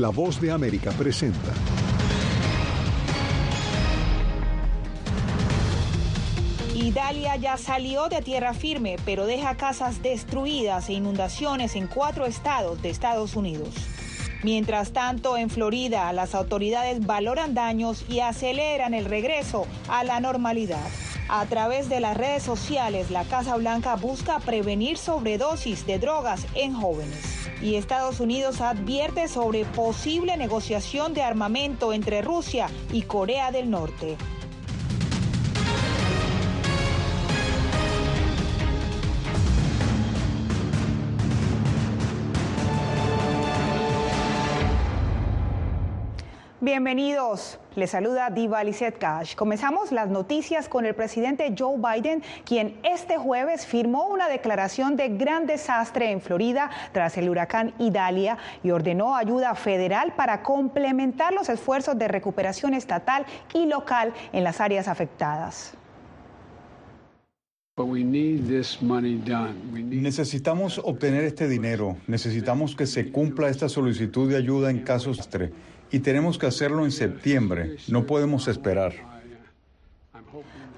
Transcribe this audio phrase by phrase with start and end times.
[0.00, 1.52] La voz de América presenta.
[6.74, 12.80] Italia ya salió de tierra firme, pero deja casas destruidas e inundaciones en cuatro estados
[12.80, 13.74] de Estados Unidos.
[14.42, 20.88] Mientras tanto, en Florida, las autoridades valoran daños y aceleran el regreso a la normalidad.
[21.32, 26.74] A través de las redes sociales, la Casa Blanca busca prevenir sobredosis de drogas en
[26.74, 27.48] jóvenes.
[27.62, 34.16] Y Estados Unidos advierte sobre posible negociación de armamento entre Rusia y Corea del Norte.
[46.70, 47.58] Bienvenidos.
[47.74, 49.34] Les saluda Diva Lizette Cash.
[49.34, 55.08] Comenzamos las noticias con el presidente Joe Biden, quien este jueves firmó una declaración de
[55.08, 61.48] gran desastre en Florida tras el huracán Idalia y ordenó ayuda federal para complementar los
[61.48, 65.74] esfuerzos de recuperación estatal y local en las áreas afectadas.
[69.74, 71.96] Necesitamos obtener este dinero.
[72.06, 75.22] Necesitamos que se cumpla esta solicitud de ayuda en casos de
[75.90, 77.76] y tenemos que hacerlo en septiembre.
[77.88, 78.92] No podemos esperar.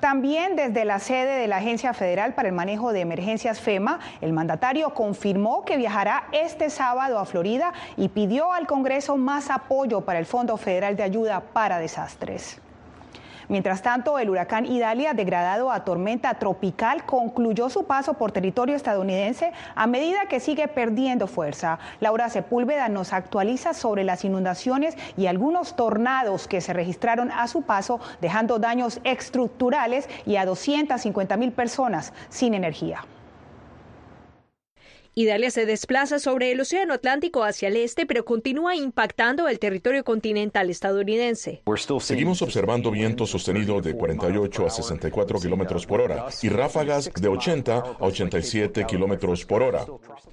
[0.00, 4.32] También desde la sede de la Agencia Federal para el Manejo de Emergencias FEMA, el
[4.32, 10.18] mandatario confirmó que viajará este sábado a Florida y pidió al Congreso más apoyo para
[10.18, 12.60] el Fondo Federal de Ayuda para Desastres.
[13.48, 19.52] Mientras tanto, el huracán Idalia, degradado a tormenta tropical, concluyó su paso por territorio estadounidense
[19.74, 21.78] a medida que sigue perdiendo fuerza.
[22.00, 27.62] Laura Sepúlveda nos actualiza sobre las inundaciones y algunos tornados que se registraron a su
[27.62, 33.04] paso, dejando daños estructurales y a 250 mil personas sin energía.
[35.14, 40.04] Idalia se desplaza sobre el Océano Atlántico hacia el este, pero continúa impactando el territorio
[40.04, 41.60] continental estadounidense.
[42.00, 47.76] Seguimos observando viento sostenido de 48 a 64 kilómetros por hora y ráfagas de 80
[47.76, 49.84] a 87 kilómetros por hora.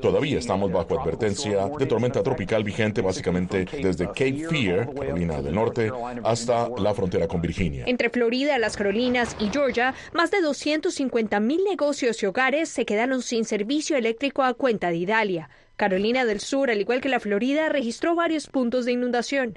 [0.02, 5.92] Todavía estamos bajo advertencia de tormenta tropical vigente básicamente desde Cape Fear, Carolina del Norte,
[6.24, 7.84] hasta la frontera con Virginia.
[7.86, 13.22] Entre Florida, las Carolinas y Georgia, más de 250 mil negocios y hogares se quedaron
[13.22, 15.50] sin servicio eléctrico a cuenta de Idalia.
[15.80, 19.56] Carolina del Sur, al igual que la Florida, registró varios puntos de inundación.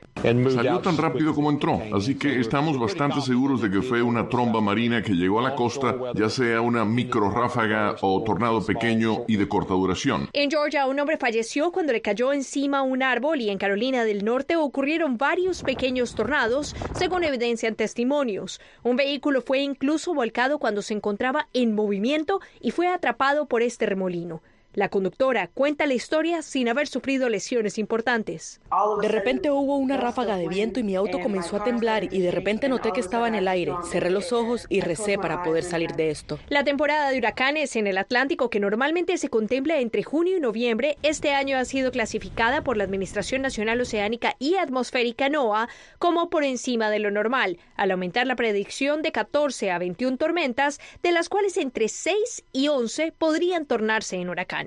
[0.55, 4.61] Salió tan rápido como entró, así que estamos bastante seguros de que fue una tromba
[4.61, 9.35] marina que llegó a la costa, ya sea una micro ráfaga o tornado pequeño y
[9.35, 10.29] de corta duración.
[10.33, 14.25] En Georgia, un hombre falleció cuando le cayó encima un árbol y en Carolina del
[14.25, 18.61] Norte ocurrieron varios pequeños tornados, según evidencian testimonios.
[18.85, 23.87] Un vehículo fue incluso volcado cuando se encontraba en movimiento y fue atrapado por este
[23.87, 24.41] remolino.
[24.75, 28.59] La conductora cuenta la historia sin haber sufrido lesiones importantes.
[29.03, 32.31] De repente hubo una ráfaga de viento y mi auto comenzó a temblar y de
[32.31, 33.75] repente noté que estaba en el aire.
[33.91, 36.39] Cerré los ojos y recé para poder salir de esto.
[36.49, 40.97] La temporada de huracanes en el Atlántico, que normalmente se contempla entre junio y noviembre,
[41.03, 45.69] este año ha sido clasificada por la Administración Nacional Oceánica y Atmosférica NOAA
[45.99, 50.81] como por encima de lo normal, al aumentar la predicción de 14 a 21 tormentas,
[51.03, 54.62] de las cuales entre 6 y 11 podrían tornarse en huracanes.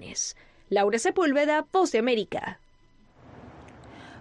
[0.69, 2.59] Laura Sepúlveda, Voz de América.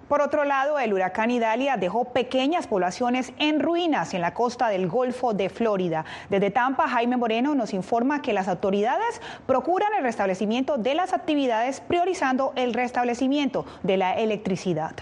[0.09, 4.87] Por otro lado, el huracán Idalia dejó pequeñas poblaciones en ruinas en la costa del
[4.87, 6.05] Golfo de Florida.
[6.29, 11.81] Desde Tampa, Jaime Moreno nos informa que las autoridades procuran el restablecimiento de las actividades
[11.81, 14.95] priorizando el restablecimiento de la electricidad.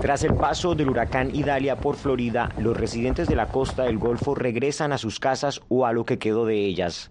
[0.00, 4.34] Tras el paso del huracán Idalia por Florida, los residentes de la costa del Golfo
[4.34, 7.10] regresan a sus casas o a lo que quedó de ellas.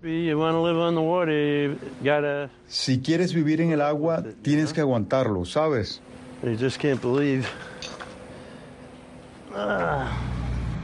[2.68, 6.02] Si quieres vivir en el agua, tienes que aguantarlo, ¿sabes?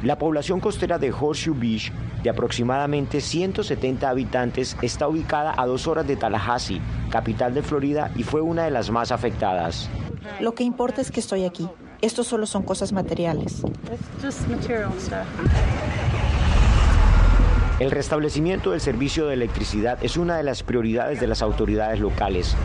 [0.04, 1.92] La población costera de Horseshoe Beach,
[2.22, 8.22] de aproximadamente 170 habitantes, está ubicada a dos horas de Tallahassee, capital de Florida, y
[8.22, 9.90] fue una de las más afectadas.
[10.40, 11.68] Lo que importa es que estoy aquí.
[12.02, 13.62] Esto solo son cosas materiales.
[17.80, 22.56] El restablecimiento del servicio de electricidad es una de las prioridades de las autoridades locales.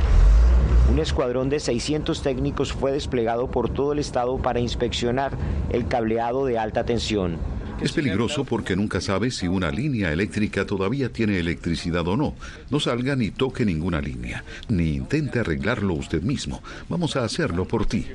[0.91, 5.33] Un escuadrón de 600 técnicos fue desplegado por todo el estado para inspeccionar
[5.71, 7.39] el cableado de alta tensión.
[7.83, 12.35] Es peligroso porque nunca sabe si una línea eléctrica todavía tiene electricidad o no.
[12.71, 16.63] No salga ni toque ninguna línea, ni intente arreglarlo usted mismo.
[16.89, 18.07] Vamos a hacerlo por ti.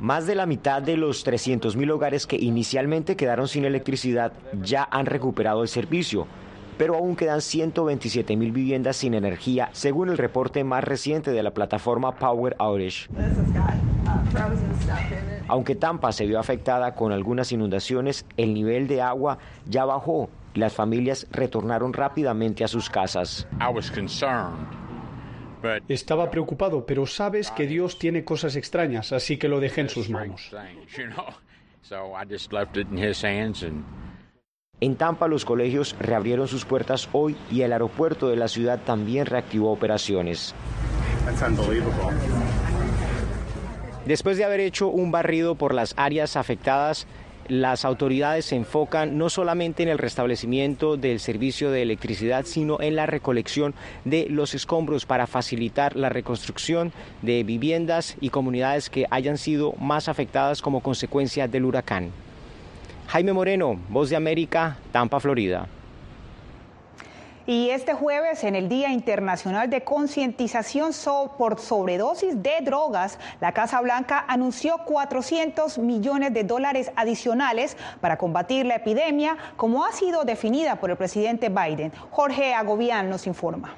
[0.00, 5.06] Más de la mitad de los 300.000 hogares que inicialmente quedaron sin electricidad ya han
[5.06, 6.26] recuperado el servicio,
[6.80, 11.50] pero aún quedan 127 mil viviendas sin energía, según el reporte más reciente de la
[11.50, 13.06] plataforma Power Outage.
[15.46, 19.36] Aunque Tampa se vio afectada con algunas inundaciones, el nivel de agua
[19.66, 23.46] ya bajó y las familias retornaron rápidamente a sus casas.
[25.86, 30.08] Estaba preocupado, pero sabes que Dios tiene cosas extrañas, así que lo dejé en sus
[30.08, 30.50] manos.
[34.82, 39.26] En Tampa los colegios reabrieron sus puertas hoy y el aeropuerto de la ciudad también
[39.26, 40.54] reactivó operaciones.
[44.06, 47.06] Después de haber hecho un barrido por las áreas afectadas,
[47.48, 52.96] las autoridades se enfocan no solamente en el restablecimiento del servicio de electricidad, sino en
[52.96, 53.74] la recolección
[54.06, 60.08] de los escombros para facilitar la reconstrucción de viviendas y comunidades que hayan sido más
[60.08, 62.12] afectadas como consecuencia del huracán.
[63.10, 65.66] Jaime Moreno, Voz de América, Tampa, Florida.
[67.44, 70.92] Y este jueves, en el Día Internacional de Concientización
[71.36, 78.64] por Sobredosis de Drogas, la Casa Blanca anunció 400 millones de dólares adicionales para combatir
[78.64, 81.90] la epidemia, como ha sido definida por el presidente Biden.
[82.12, 83.74] Jorge Agobián nos informa.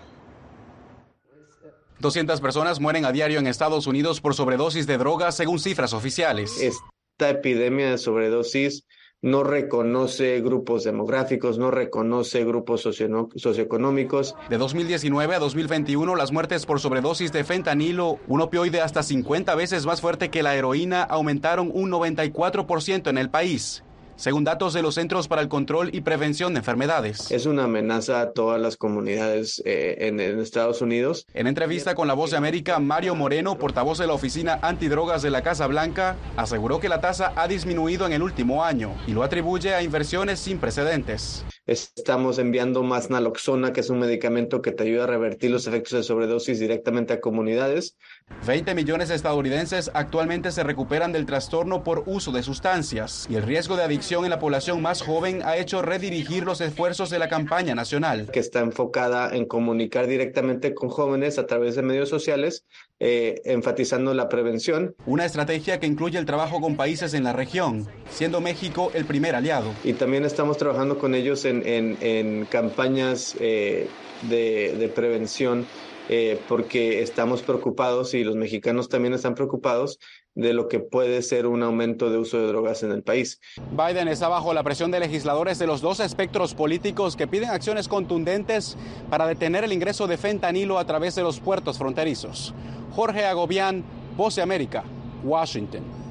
[2.01, 6.61] 200 personas mueren a diario en Estados Unidos por sobredosis de drogas, según cifras oficiales.
[6.61, 8.85] Esta epidemia de sobredosis
[9.23, 14.35] no reconoce grupos demográficos, no reconoce grupos socioeconómicos.
[14.51, 19.87] De 2019 a 2021, las muertes por sobredosis de fentanilo, un opioide hasta 50 veces
[19.87, 23.85] más fuerte que la heroína, aumentaron un 94% en el país
[24.17, 27.31] según datos de los Centros para el Control y Prevención de Enfermedades.
[27.31, 31.27] Es una amenaza a todas las comunidades eh, en, Estados Unidos.
[31.35, 35.31] En entrevista con La Voz de América, Mario Moreno, portavoz de la Oficina Antidrogas de
[35.31, 39.23] la Casa Blanca, aseguró que la tasa ha disminuido en el último año y lo
[39.23, 41.45] atribuye a inversiones sin precedentes.
[41.65, 45.93] Estamos enviando más naloxona, que es un medicamento que te ayuda a revertir los efectos
[45.93, 47.97] de sobredosis directamente a comunidades.
[48.45, 53.45] 20 millones de estadounidenses actualmente se recuperan del trastorno por uso de sustancias y el
[53.45, 57.29] riesgo de adicción en la población más joven ha hecho redirigir los esfuerzos de la
[57.29, 58.29] campaña nacional.
[58.33, 62.65] Que está enfocada en comunicar directamente con jóvenes a través de medios sociales,
[63.05, 64.95] eh, enfatizando la prevención.
[65.07, 69.35] Una estrategia que incluye el trabajo con países en la región, siendo México el primer
[69.35, 69.73] aliado.
[69.83, 73.89] Y también estamos trabajando con ellos en, campañas eh,
[74.31, 75.67] de prevención
[76.09, 80.01] eh, porque estamos preocupados y los mexicanos también están preocupados
[80.35, 83.41] de lo que puede ser un aumento de uso de drogas en el país.
[83.71, 87.89] Biden está bajo la presión de legisladores de los dos espectros políticos que piden acciones
[87.89, 88.77] contundentes
[89.11, 92.55] para detener el ingreso de fentanilo a través de los puertos fronterizos.
[92.93, 93.85] Jorge Agobián,
[94.17, 94.85] Voz de América,
[95.25, 96.02] Washington.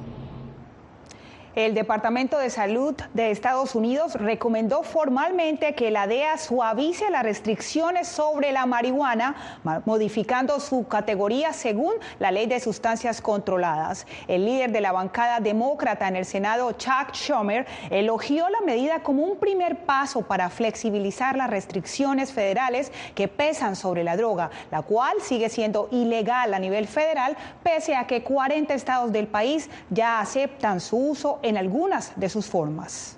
[1.54, 8.08] El Departamento de Salud de Estados Unidos recomendó formalmente que la DEA suavice las restricciones
[8.08, 14.06] sobre la marihuana, modificando su categoría según la ley de sustancias controladas.
[14.28, 19.22] El líder de la bancada demócrata en el Senado, Chuck Schumer, elogió la medida como
[19.22, 25.20] un primer paso para flexibilizar las restricciones federales que pesan sobre la droga, la cual
[25.20, 30.80] sigue siendo ilegal a nivel federal, pese a que 40 estados del país ya aceptan
[30.80, 33.16] su uso en algunas de sus formas.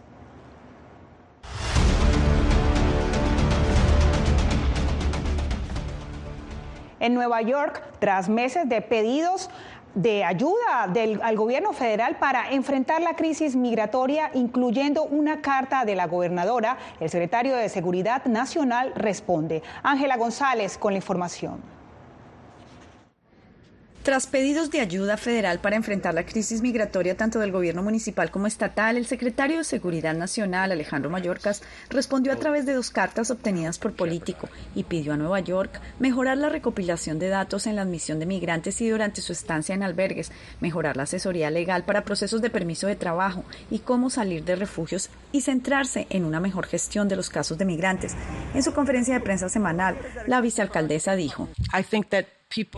[7.00, 9.50] En Nueva York, tras meses de pedidos
[9.94, 15.94] de ayuda del, al gobierno federal para enfrentar la crisis migratoria, incluyendo una carta de
[15.94, 19.62] la gobernadora, el secretario de Seguridad Nacional responde.
[19.82, 21.73] Ángela González con la información.
[24.04, 28.46] Tras pedidos de ayuda federal para enfrentar la crisis migratoria tanto del gobierno municipal como
[28.46, 33.78] estatal, el secretario de Seguridad Nacional, Alejandro Mayorkas, respondió a través de dos cartas obtenidas
[33.78, 38.18] por Político y pidió a Nueva York mejorar la recopilación de datos en la admisión
[38.18, 42.50] de migrantes y durante su estancia en albergues, mejorar la asesoría legal para procesos de
[42.50, 47.16] permiso de trabajo y cómo salir de refugios y centrarse en una mejor gestión de
[47.16, 48.14] los casos de migrantes.
[48.52, 49.96] En su conferencia de prensa semanal,
[50.26, 51.48] la vicealcaldesa dijo,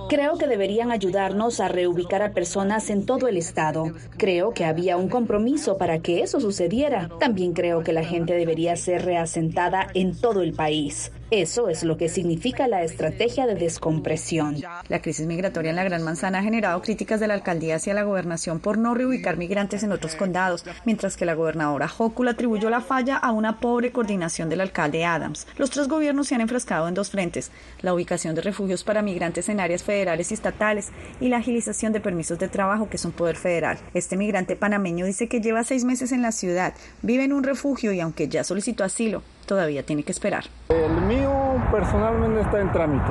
[0.08, 3.92] Creo que deberían ayudarnos a reubicar a personas en todo el estado.
[4.16, 7.10] Creo que había un compromiso para que eso sucediera.
[7.20, 11.12] También creo que la gente debería ser reasentada en todo el país.
[11.32, 14.62] Eso es lo que significa la estrategia de descompresión.
[14.88, 18.04] La crisis migratoria en la Gran Manzana ha generado críticas de la alcaldía hacia la
[18.04, 22.80] gobernación por no reubicar migrantes en otros condados, mientras que la gobernadora Hochul atribuyó la
[22.80, 25.48] falla a una pobre coordinación del alcalde Adams.
[25.58, 27.50] Los tres gobiernos se han enfrascado en dos frentes,
[27.82, 30.90] la ubicación de refugios para migrantes en áreas federales y estatales
[31.20, 33.78] y la agilización de permisos de trabajo, que es un poder federal.
[33.94, 37.92] Este migrante panameño dice que lleva seis meses en la ciudad, vive en un refugio
[37.92, 40.44] y aunque ya solicitó asilo, todavía tiene que esperar.
[40.68, 41.32] El mío
[41.70, 43.10] personalmente está en trámite.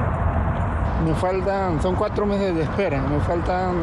[1.06, 3.76] Me faltan, son cuatro meses de espera, me faltan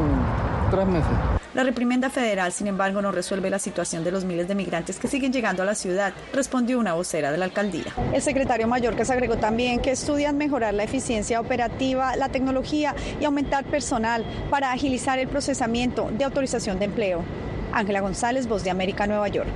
[0.70, 1.10] tres meses.
[1.54, 5.06] La reprimenda federal, sin embargo, no resuelve la situación de los miles de migrantes que
[5.06, 7.92] siguen llegando a la ciudad, respondió una vocera de la alcaldía.
[8.14, 12.94] El secretario mayor que se agregó también que estudian mejorar la eficiencia operativa, la tecnología
[13.20, 17.22] y aumentar personal para agilizar el procesamiento de autorización de empleo.
[17.70, 19.52] Ángela González, Voz de América, Nueva York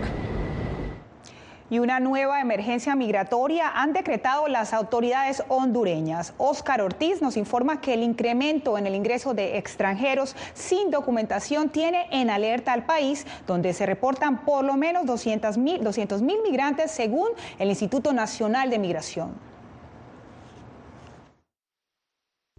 [1.70, 6.34] y una nueva emergencia migratoria han decretado las autoridades hondureñas.
[6.38, 12.06] Óscar Ortiz nos informa que el incremento en el ingreso de extranjeros sin documentación tiene
[12.12, 15.80] en alerta al país, donde se reportan por lo menos 200 mil
[16.42, 19.56] migrantes según el Instituto Nacional de Migración.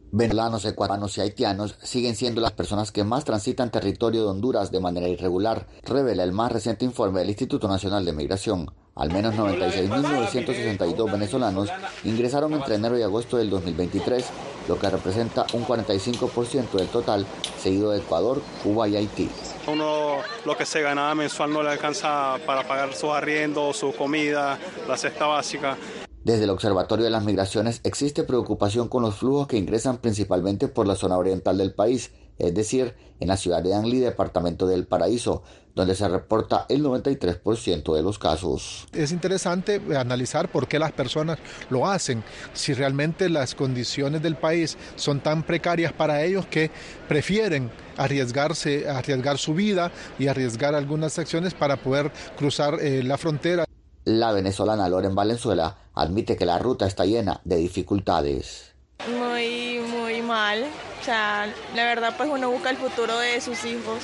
[0.10, 4.80] Venezolanos, ecuatorianos y haitianos siguen siendo las personas que más transitan territorio de Honduras de
[4.80, 8.72] manera irregular, revela el más reciente informe del Instituto Nacional de Migración.
[8.98, 11.70] Al menos 96.962 venezolanos
[12.04, 14.26] ingresaron entre enero y agosto del 2023,
[14.68, 17.26] lo que representa un 45% del total,
[17.62, 19.30] seguido de Ecuador, Cuba y Haití.
[19.68, 24.58] Uno lo que se ganaba mensual no le alcanza para pagar sus arriendos, su comida,
[24.88, 25.78] la cesta básica.
[26.24, 30.88] Desde el Observatorio de las Migraciones existe preocupación con los flujos que ingresan principalmente por
[30.88, 35.44] la zona oriental del país, es decir, en la ciudad de Anli, departamento del Paraíso,
[35.78, 38.88] donde se reporta el 93% de los casos.
[38.94, 41.38] Es interesante analizar por qué las personas
[41.70, 46.72] lo hacen, si realmente las condiciones del país son tan precarias para ellos que
[47.08, 53.66] prefieren arriesgarse, arriesgar su vida y arriesgar algunas acciones para poder cruzar eh, la frontera.
[54.04, 58.77] La venezolana Loren Valenzuela admite que la ruta está llena de dificultades.
[59.06, 60.66] Muy, muy mal.
[61.02, 64.00] O sea, la verdad pues uno busca el futuro de sus hijos.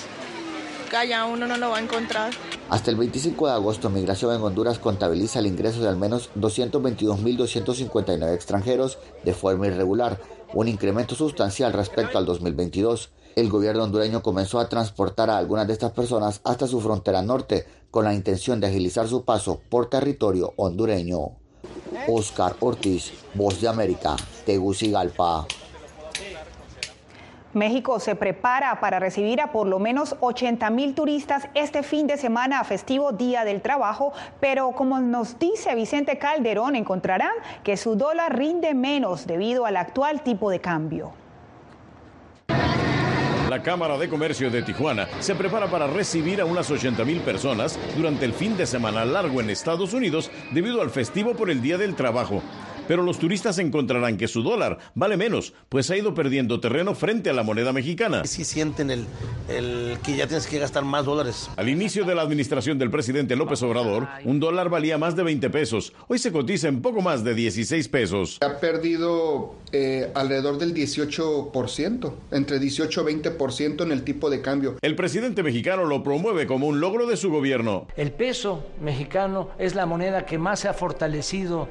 [0.96, 2.32] Allá uno no lo va a encontrar.
[2.70, 8.34] Hasta el 25 de agosto, Migración en Honduras contabiliza el ingreso de al menos 222.259
[8.34, 10.20] extranjeros de forma irregular,
[10.54, 13.10] un incremento sustancial respecto al 2022.
[13.36, 17.66] El gobierno hondureño comenzó a transportar a algunas de estas personas hasta su frontera norte
[17.90, 21.43] con la intención de agilizar su paso por territorio hondureño.
[22.08, 25.46] Oscar Ortiz, Voz de América, Tegucigalpa.
[27.54, 32.18] México se prepara para recibir a por lo menos 80 mil turistas este fin de
[32.18, 37.34] semana a festivo Día del Trabajo, pero como nos dice Vicente Calderón, encontrarán
[37.64, 41.12] que su dólar rinde menos debido al actual tipo de cambio.
[43.54, 47.78] La Cámara de Comercio de Tijuana se prepara para recibir a unas 80 mil personas
[47.96, 51.78] durante el fin de semana largo en Estados Unidos debido al festivo por el Día
[51.78, 52.42] del Trabajo
[52.88, 57.30] pero los turistas encontrarán que su dólar vale menos, pues ha ido perdiendo terreno frente
[57.30, 58.26] a la moneda mexicana.
[58.26, 59.06] Sí sienten el,
[59.50, 61.50] el, que ya tienes que gastar más dólares.
[61.56, 65.50] Al inicio de la administración del presidente López Obrador, un dólar valía más de 20
[65.50, 65.94] pesos.
[66.08, 68.38] Hoy se cotiza en poco más de 16 pesos.
[68.42, 74.78] Ha perdido eh, alrededor del 18%, entre 18 y 20% en el tipo de cambio.
[74.82, 77.88] El presidente mexicano lo promueve como un logro de su gobierno.
[77.96, 81.68] El peso mexicano es la moneda que más se ha fortalecido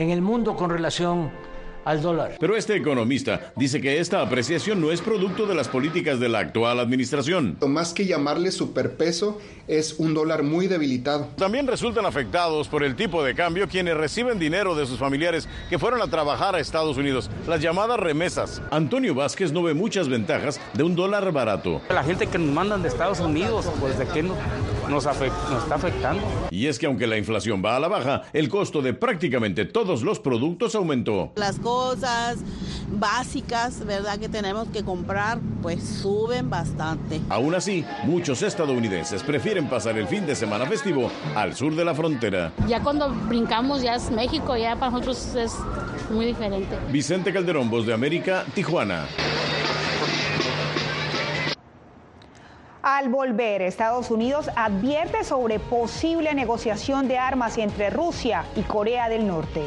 [0.00, 1.30] en el mundo con relación
[1.84, 2.36] al dólar.
[2.38, 6.40] Pero este economista dice que esta apreciación no es producto de las políticas de la
[6.40, 7.56] actual administración.
[7.66, 11.28] Más que llamarle superpeso, es un dólar muy debilitado.
[11.36, 15.78] También resultan afectados por el tipo de cambio quienes reciben dinero de sus familiares que
[15.78, 18.60] fueron a trabajar a Estados Unidos, las llamadas remesas.
[18.70, 21.80] Antonio Vázquez no ve muchas ventajas de un dólar barato.
[21.88, 24.36] La gente que nos mandan de Estados Unidos, pues de qué nos,
[24.88, 26.22] nos, nos está afectando.
[26.50, 30.02] Y es que aunque la inflación va a la baja, el costo de prácticamente todos
[30.02, 31.32] los productos aumentó.
[31.36, 31.69] Las cosas
[32.90, 34.18] básicas, ¿verdad?
[34.18, 37.20] Que tenemos que comprar, pues suben bastante.
[37.28, 41.94] Aún así, muchos estadounidenses prefieren pasar el fin de semana festivo al sur de la
[41.94, 42.52] frontera.
[42.66, 45.52] Ya cuando brincamos ya es México, ya para nosotros es
[46.10, 46.76] muy diferente.
[46.90, 49.06] Vicente Calderón, Voz de América, Tijuana.
[52.82, 59.26] Al volver, Estados Unidos advierte sobre posible negociación de armas entre Rusia y Corea del
[59.26, 59.66] Norte.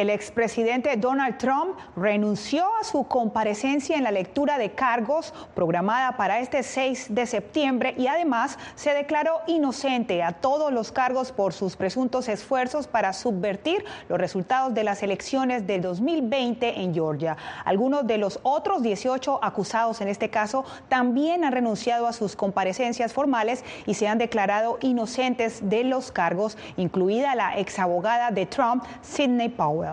[0.00, 6.40] El expresidente Donald Trump renunció a su comparecencia en la lectura de cargos programada para
[6.40, 11.76] este 6 de septiembre y además se declaró inocente a todos los cargos por sus
[11.76, 17.36] presuntos esfuerzos para subvertir los resultados de las elecciones del 2020 en Georgia.
[17.66, 23.12] Algunos de los otros 18 acusados en este caso también han renunciado a sus comparecencias
[23.12, 29.50] formales y se han declarado inocentes de los cargos, incluida la exabogada de Trump, Sidney
[29.50, 29.89] Powell.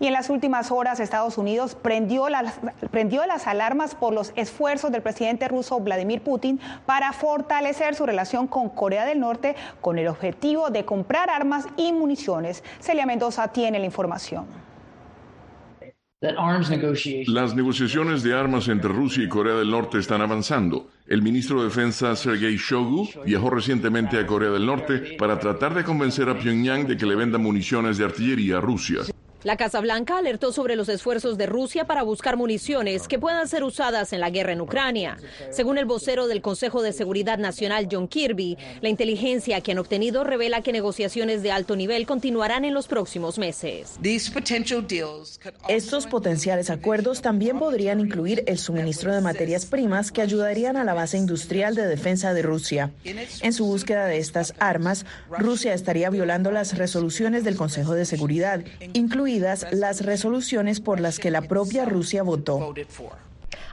[0.00, 4.92] Y en las últimas horas Estados Unidos prendió las, prendió las alarmas por los esfuerzos
[4.92, 10.08] del presidente ruso Vladimir Putin para fortalecer su relación con Corea del Norte con el
[10.08, 12.62] objetivo de comprar armas y municiones.
[12.80, 14.46] Celia Mendoza tiene la información.
[16.20, 20.88] Las negociaciones de armas entre Rusia y Corea del Norte están avanzando.
[21.06, 25.84] El ministro de Defensa Sergei Shogu viajó recientemente a Corea del Norte para tratar de
[25.84, 29.02] convencer a Pyongyang de que le venda municiones de artillería a Rusia.
[29.44, 33.62] La Casa Blanca alertó sobre los esfuerzos de Rusia para buscar municiones que puedan ser
[33.62, 35.16] usadas en la guerra en Ucrania.
[35.52, 40.24] Según el vocero del Consejo de Seguridad Nacional, John Kirby, la inteligencia que han obtenido
[40.24, 43.96] revela que negociaciones de alto nivel continuarán en los próximos meses.
[45.68, 50.94] Estos potenciales acuerdos también podrían incluir el suministro de materias primas que ayudarían a la
[50.94, 52.90] base industrial de defensa de Rusia.
[53.04, 58.64] En su búsqueda de estas armas, Rusia estaría violando las resoluciones del Consejo de Seguridad,
[58.94, 62.74] incluidas las resoluciones por las que la propia Rusia votó.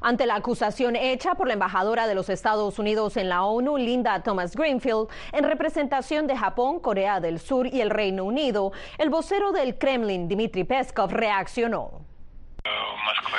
[0.01, 4.21] Ante la acusación hecha por la embajadora de los Estados Unidos en la ONU, Linda
[4.21, 9.51] Thomas Greenfield, en representación de Japón, Corea del Sur y el Reino Unido, el vocero
[9.51, 12.05] del Kremlin, Dmitry Peskov, reaccionó.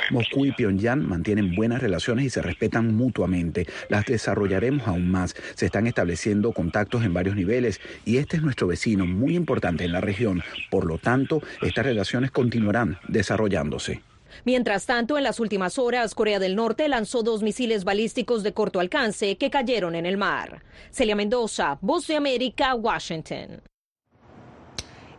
[0.09, 3.67] Moscú y Pyongyang mantienen buenas relaciones y se respetan mutuamente.
[3.89, 5.35] Las desarrollaremos aún más.
[5.55, 9.91] Se están estableciendo contactos en varios niveles y este es nuestro vecino muy importante en
[9.91, 10.43] la región.
[10.69, 14.01] Por lo tanto, estas relaciones continuarán desarrollándose.
[14.45, 18.79] Mientras tanto, en las últimas horas, Corea del Norte lanzó dos misiles balísticos de corto
[18.79, 20.63] alcance que cayeron en el mar.
[20.91, 23.61] Celia Mendoza, Voz de América, Washington.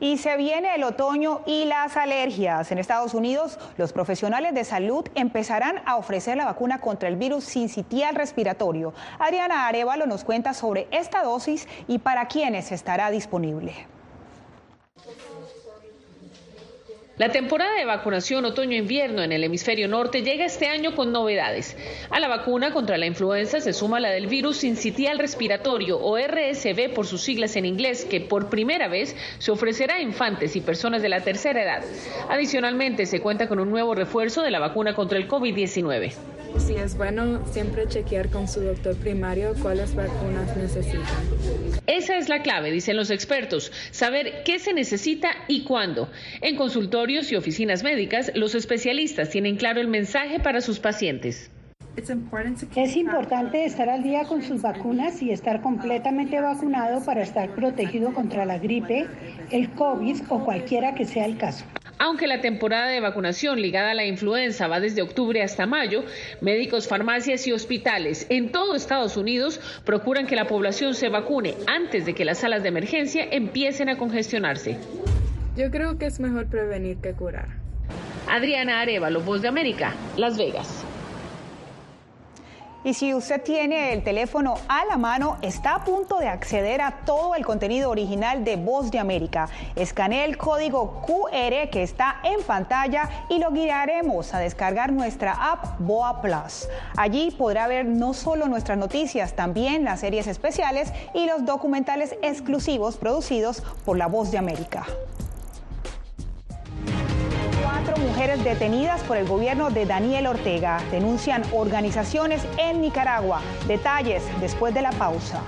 [0.01, 2.71] Y se viene el otoño y las alergias.
[2.71, 7.45] En Estados Unidos, los profesionales de salud empezarán a ofrecer la vacuna contra el virus
[7.45, 8.95] sincitial respiratorio.
[9.19, 13.98] Adriana Arevalo nos cuenta sobre esta dosis y para quiénes estará disponible.
[17.19, 21.77] La temporada de vacunación otoño-invierno en el hemisferio norte llega este año con novedades.
[22.11, 26.95] A la vacuna contra la influenza se suma la del virus sincitial respiratorio o RSV
[26.95, 31.03] por sus siglas en inglés, que por primera vez se ofrecerá a infantes y personas
[31.03, 31.83] de la tercera edad.
[32.29, 36.38] Adicionalmente, se cuenta con un nuevo refuerzo de la vacuna contra el COVID-19.
[36.57, 41.03] Sí, es bueno siempre chequear con su doctor primario cuáles vacunas necesitan.
[41.87, 46.11] Esa es la clave, dicen los expertos, saber qué se necesita y cuándo.
[46.41, 51.51] En consultorios y oficinas médicas, los especialistas tienen claro el mensaje para sus pacientes.
[52.77, 58.15] Es importante estar al día con sus vacunas y estar completamente vacunado para estar protegido
[58.15, 59.07] contra la gripe,
[59.51, 61.65] el COVID o cualquiera que sea el caso.
[61.99, 66.05] Aunque la temporada de vacunación ligada a la influenza va desde octubre hasta mayo,
[66.41, 72.07] médicos, farmacias y hospitales en todo Estados Unidos procuran que la población se vacune antes
[72.07, 74.79] de que las salas de emergencia empiecen a congestionarse.
[75.57, 77.49] Yo creo que es mejor prevenir que curar.
[78.29, 80.85] Adriana Arevalo, Voz de América, Las Vegas.
[82.85, 86.93] Y si usted tiene el teléfono a la mano, está a punto de acceder a
[87.05, 89.49] todo el contenido original de Voz de América.
[89.75, 95.81] Escanee el código QR que está en pantalla y lo guiaremos a descargar nuestra app
[95.81, 96.69] Boa Plus.
[96.97, 102.97] Allí podrá ver no solo nuestras noticias, también las series especiales y los documentales exclusivos
[102.97, 104.87] producidos por la Voz de América
[107.99, 110.81] mujeres detenidas por el gobierno de Daniel Ortega.
[110.91, 113.41] Denuncian organizaciones en Nicaragua.
[113.67, 115.41] Detalles después de la pausa.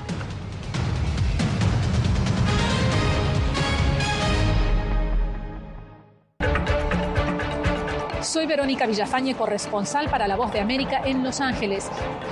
[8.22, 11.90] Soy Verónica Villafañe, corresponsal para La Voz de América en Los Ángeles.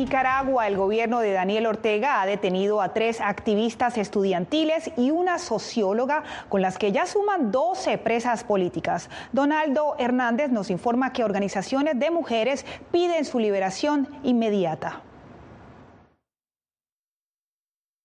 [0.00, 6.24] Nicaragua, el gobierno de Daniel Ortega ha detenido a tres activistas estudiantiles y una socióloga
[6.48, 9.10] con las que ya suman 12 presas políticas.
[9.32, 15.02] Donaldo Hernández nos informa que organizaciones de mujeres piden su liberación inmediata.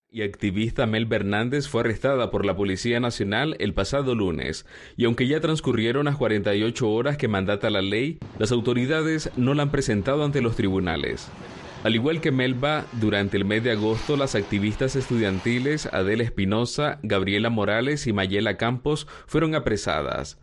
[0.08, 4.64] y activista Mel Hernández fue arrestada por la Policía Nacional el pasado lunes,
[4.96, 9.64] y aunque ya transcurrieron las 48 horas que mandata la ley, las autoridades no la
[9.64, 11.28] han presentado ante los tribunales.
[11.86, 17.48] Al igual que Melba, durante el mes de agosto las activistas estudiantiles Adela Espinosa, Gabriela
[17.48, 20.36] Morales y Mayela Campos fueron apresadas.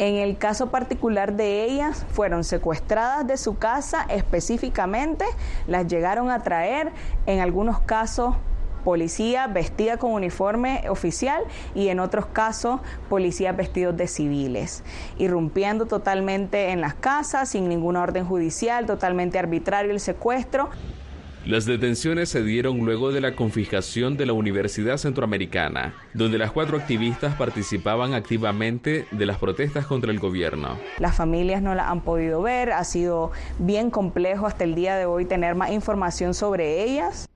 [0.00, 5.24] En el caso particular de ellas, fueron secuestradas de su casa específicamente,
[5.68, 6.90] las llegaron a traer,
[7.26, 8.34] en algunos casos
[8.88, 11.42] policía vestida con uniforme oficial
[11.74, 14.82] y en otros casos policías vestidos de civiles,
[15.18, 20.70] irrumpiendo totalmente en las casas sin ninguna orden judicial, totalmente arbitrario el secuestro.
[21.44, 26.78] Las detenciones se dieron luego de la confiscación de la Universidad Centroamericana, donde las cuatro
[26.78, 30.78] activistas participaban activamente de las protestas contra el gobierno.
[30.98, 35.04] Las familias no la han podido ver, ha sido bien complejo hasta el día de
[35.04, 37.28] hoy tener más información sobre ellas.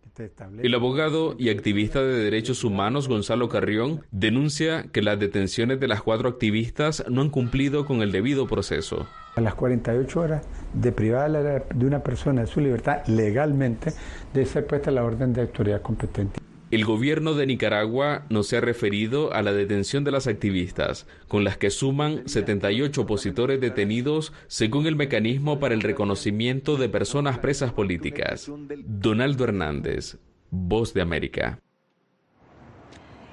[0.62, 6.02] El abogado y activista de derechos humanos Gonzalo Carrión denuncia que las detenciones de las
[6.02, 9.06] cuatro activistas no han cumplido con el debido proceso.
[9.36, 10.44] A las 48 horas
[10.74, 11.30] de privar
[11.74, 13.92] de una persona de su libertad legalmente
[14.34, 16.40] debe ser puesta la orden de autoridad competente.
[16.72, 21.44] El gobierno de Nicaragua no se ha referido a la detención de las activistas, con
[21.44, 27.74] las que suman 78 opositores detenidos según el mecanismo para el reconocimiento de personas presas
[27.74, 28.50] políticas.
[28.86, 30.16] Donaldo Hernández,
[30.50, 31.60] Voz de América.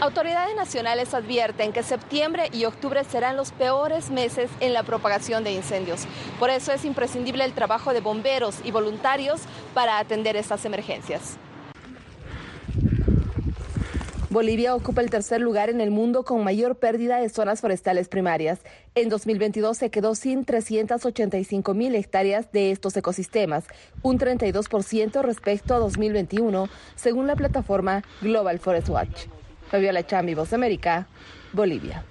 [0.00, 5.50] Autoridades nacionales advierten que septiembre y octubre serán los peores meses en la propagación de
[5.52, 6.04] incendios.
[6.38, 9.40] Por eso es imprescindible el trabajo de bomberos y voluntarios
[9.74, 11.38] para atender estas emergencias.
[14.30, 18.60] Bolivia ocupa el tercer lugar en el mundo con mayor pérdida de zonas forestales primarias.
[18.94, 23.64] En 2022 se quedó sin 385 mil hectáreas de estos ecosistemas,
[24.02, 29.26] un 32% respecto a 2021, según la plataforma Global Forest Watch.
[29.68, 31.08] Fabiola Chambi, Voz América,
[31.52, 32.04] Bolivia.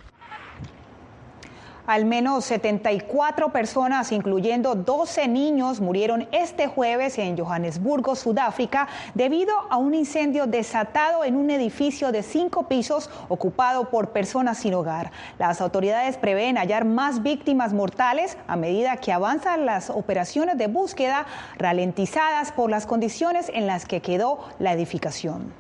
[1.88, 9.78] Al menos 74 personas, incluyendo 12 niños, murieron este jueves en Johannesburgo, Sudáfrica, debido a
[9.78, 15.12] un incendio desatado en un edificio de cinco pisos ocupado por personas sin hogar.
[15.40, 21.26] Las autoridades prevén hallar más víctimas mortales a medida que avanzan las operaciones de búsqueda
[21.58, 25.52] ralentizadas por las condiciones en las que quedó la edificación.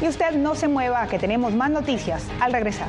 [0.00, 2.88] Y usted no se mueva, que tenemos más noticias al regresar.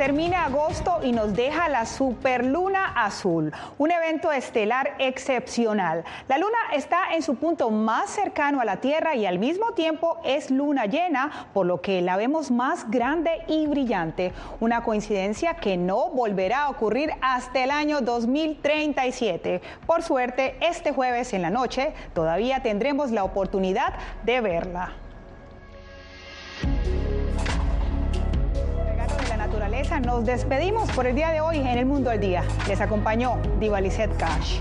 [0.00, 6.04] Termina agosto y nos deja la superluna azul, un evento estelar excepcional.
[6.26, 10.18] La luna está en su punto más cercano a la Tierra y al mismo tiempo
[10.24, 14.32] es luna llena, por lo que la vemos más grande y brillante.
[14.58, 19.60] Una coincidencia que no volverá a ocurrir hasta el año 2037.
[19.86, 23.92] Por suerte, este jueves en la noche todavía tendremos la oportunidad
[24.24, 24.94] de verla.
[29.70, 32.42] Naturaleza, nos despedimos por el día de hoy en el Mundo al Día.
[32.66, 33.80] Les acompañó Diva
[34.18, 34.58] Cash.